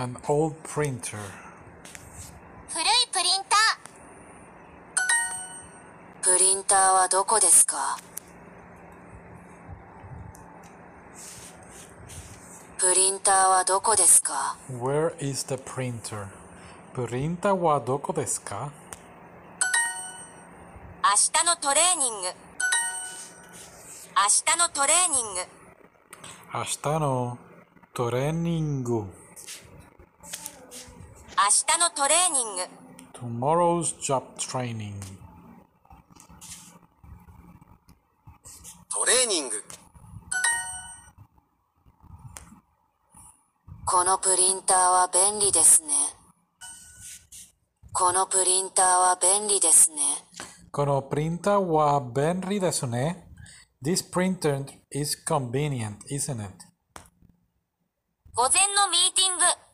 [0.00, 0.06] プ
[0.78, 0.98] リン
[3.50, 6.22] ター。
[6.22, 7.98] プーはどこですか？
[12.78, 16.28] プリンターはどこですか？Where is the printer?
[16.94, 18.72] プリンターはどこですか？
[21.04, 22.28] 明日のトレニング。
[24.16, 25.40] 明日のトレーニング。
[26.54, 27.36] 明日の
[27.92, 29.04] トレーニング。
[31.42, 32.62] 明日のトレーニング。
[33.14, 33.96] Tomorrow's
[38.92, 39.64] トレーニング。
[43.86, 45.94] このプリンターは便利ですね。
[47.94, 49.96] このプリンターは便利ですね。
[50.70, 53.30] このプリンタは便利ですね。
[53.82, 56.52] This printer is convenient, isn't it?
[58.34, 59.69] 午前のミーティング。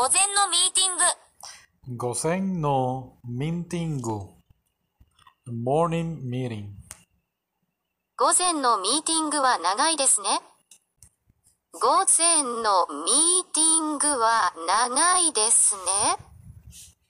[0.00, 4.36] 午前のミーティング Gosen no mintingu.
[5.50, 6.66] Morning meeting.
[8.16, 10.28] 午前のミーティングは長いですね
[11.72, 15.80] 午前のミーティングは長いですね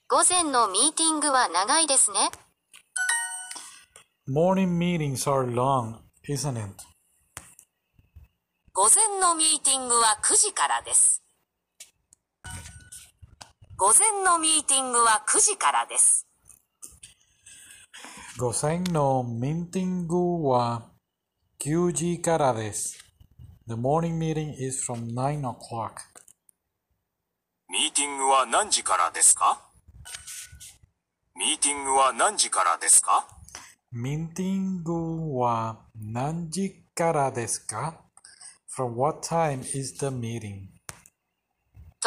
[0.07, 2.17] 午前のミーティングは長いですね
[4.27, 6.73] Morning meetings are long, isn't it?
[8.73, 11.21] 午前のミーティングは9時からです。
[13.79, 16.27] 午前のミーティングは9時からです。
[18.37, 20.89] 午前のミーティングは
[21.63, 22.97] 9時からです。
[23.67, 25.91] The morning meeting is from 9 o'clock.
[27.69, 29.61] ミーティングは何時からですか？
[31.37, 33.25] ミーティングは何時からですか？
[33.93, 38.01] ミーティングは何時からですか
[38.77, 40.78] ?From what time is the meeting?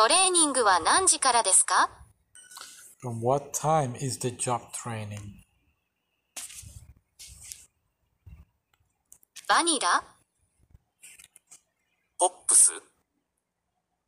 [0.02, 1.88] トレーニングは何時からですか
[3.04, 5.18] ？From what time is the job training?
[9.46, 10.02] バニラ？
[12.18, 12.72] ポップス？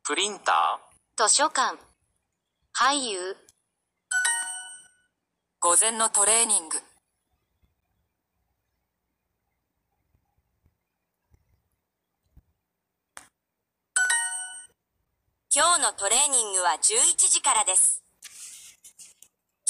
[0.03, 0.81] プリンタ
[1.15, 1.77] 図書館。
[2.77, 3.37] 俳優？
[5.61, 6.77] 午前のトレーニング
[15.55, 18.03] 今日のトレーニングは11時からです。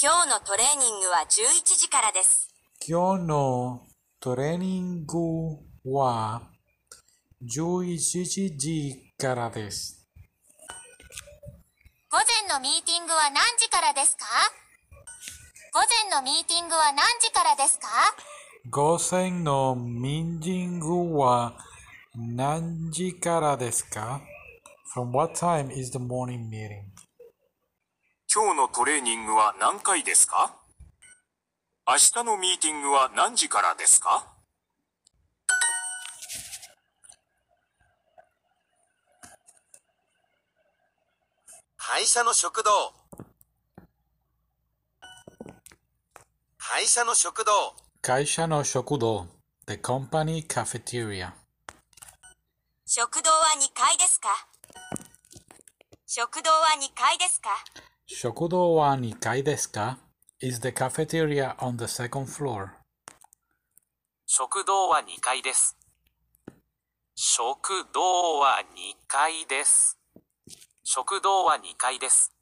[0.02, 2.48] 今日のトレーニングは11時からです。
[2.84, 3.82] Kyo no
[4.20, 6.42] trainingu wa
[7.40, 10.08] 11時からです。
[12.10, 14.26] 午前のミーティングは何時からですか？
[15.72, 17.86] 午前のミーティングは何時からですか？
[18.72, 21.56] 午前のミーティングは
[22.16, 24.20] 何時からですか？
[24.94, 26.84] From what time is the morning meeting?
[28.32, 30.54] 今日のトレーニングは何回ですか？
[31.86, 34.32] 明日のミーティングは何時からですか？
[41.76, 42.70] 会社の食堂。
[46.58, 47.52] 会社の食堂。
[48.02, 49.26] 会社の食堂。
[49.66, 51.32] The company cafeteria
[52.86, 54.28] 食堂は2階ですか？
[56.08, 57.50] 食堂は2階ですか
[58.06, 59.98] 食堂は2階ですか
[60.40, 62.68] Is the cafeteria on the second floor?
[64.24, 65.76] 食堂は2階です。
[67.16, 69.98] 食堂は2階です。
[70.84, 72.32] 食堂は2階です。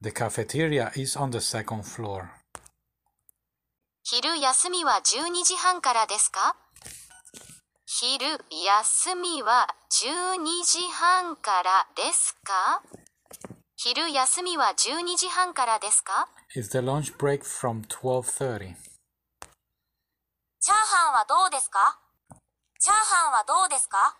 [0.00, 2.24] The cafeteria is on the second floor.
[4.02, 6.56] 昼休みは12時半からですか
[8.00, 12.80] 昼休みは12時半からですか
[13.74, 18.76] 昼休みは12時半からですか Is the lunch break from 12:30?
[20.60, 21.98] チャーハンはどうですか
[22.78, 24.16] チャーハンはどうですか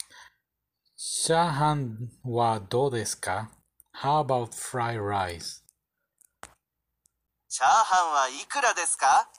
[0.97, 3.49] チャーハンはどうですか
[4.03, 5.63] How about fried rice?
[7.49, 9.31] チャーハンはいくらですか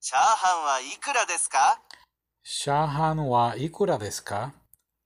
[0.00, 1.78] チャーハンはいくらですか
[2.44, 4.52] チャーハンはいくらですか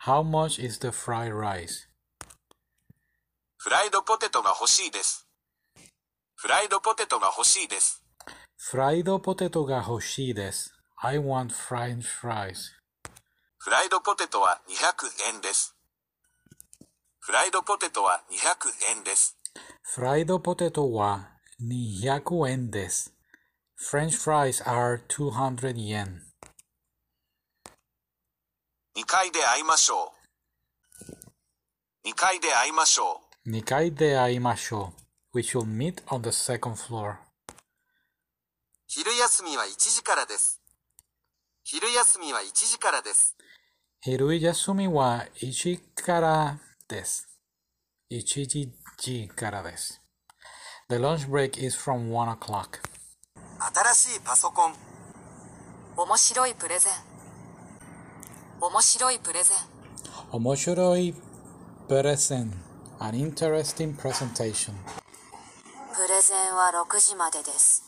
[0.02, 1.86] ?How much is the fried rice?
[3.58, 5.28] フライドポテトが欲しいです。
[6.34, 8.02] フライドポテトが欲しいです。
[8.56, 10.74] フライドポテトが欲しいです。
[10.96, 12.72] I want fried fries.
[13.58, 15.76] フライドポテトは200円です。
[17.18, 19.36] フライドポテトは200円です。
[19.82, 21.28] フライドポテトは
[21.60, 23.12] 200円です。
[23.78, 26.25] French fries are 200 yen.
[28.96, 30.14] 2階で会いましょ
[32.04, 32.08] う。
[32.08, 33.50] 2階で会いましょう。
[33.50, 34.94] 2階で会いましょ
[35.34, 35.38] う。
[35.38, 37.16] We should meet on the second floor.
[38.87, 40.62] 昼休みは1時からです。
[41.62, 43.37] 昼休みは1時からです。
[44.00, 46.58] 昼休みは1時から
[46.88, 47.28] です。
[48.10, 50.00] 1時からです。
[50.88, 52.81] The lunch break is from 1 o'clock.
[53.58, 54.75] 新しいパソコン。
[55.99, 57.15] 面白いプレゼン。
[58.66, 59.58] 面白いプレゼン。
[60.32, 61.14] 面白い
[61.88, 62.52] プレゼン
[62.98, 64.72] An interesting presentation.
[65.94, 67.82] プレゼンは6時までです。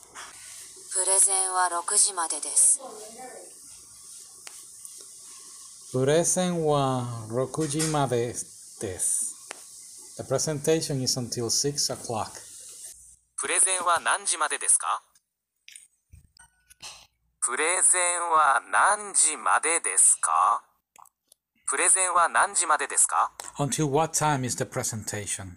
[0.93, 2.79] プレゼンは6時までです。
[5.91, 10.15] プレゼンは6時までです。
[10.17, 12.29] The presentation is until 6 o'clock.
[13.41, 15.01] プレゼンは何時までですか？
[17.45, 20.63] プレゼンは何時までですか？
[21.69, 25.49] プレゼンは何時までですか？Until what time is the presentation?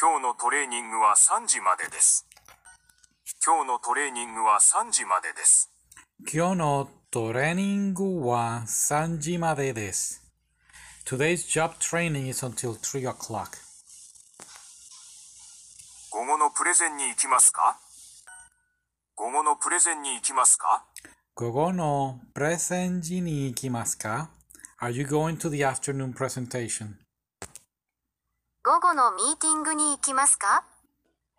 [0.00, 2.28] 今日のトレーニングは3時までです。
[3.44, 5.68] 今日のトレーニングは3時までです。
[6.32, 10.22] 今日のトレーニングは3時までです。
[11.04, 13.58] Today's job training is until 3 o'clock.
[16.12, 17.80] 午後のプレゼンに行きますか？
[19.16, 20.84] 午後のプレゼンに行きますか？
[21.34, 24.30] 午後のプレゼン時に行きますか？
[24.82, 26.96] Are you going to the afternoon presentation?
[28.64, 30.64] 午後のミーティングに行きますか？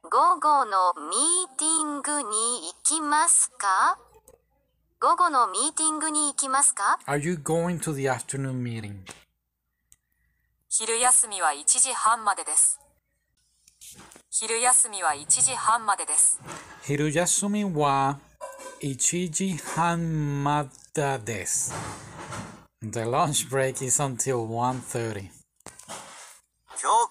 [0.04, 3.98] 午後のミーティングに行きますか？
[5.02, 9.00] 午後のミーティングに行きますか？Are you going to the afternoon meeting?
[10.70, 12.80] 昼休みは1時半までです。
[14.32, 16.40] 昼休みは1時半までです。
[16.84, 18.20] 昼休みは
[18.82, 21.74] 1時半までです。
[22.86, 25.22] The lunch break is until 1.30.
[25.22, 25.32] 今日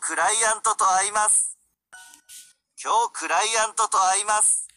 [0.03, 1.57] クライアントと会います。
[2.85, 4.69] 今日クライアントと会います。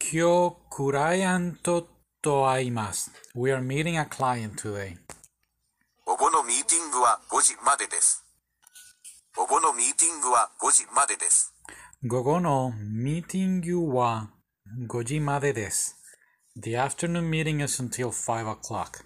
[0.00, 1.88] 今日クライアント
[2.22, 3.10] と会います。
[3.34, 4.98] We are meeting a client today.
[6.04, 8.24] 午後のミーティングは5時までです。
[9.36, 11.52] 午後のミーティングは5時までです。
[12.06, 14.28] 午後のミーティングは
[14.88, 15.96] 5時までです。
[16.54, 19.04] The afternoon meeting is until 5 o'clock.